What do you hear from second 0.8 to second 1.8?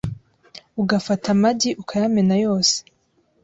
Ugafata amagi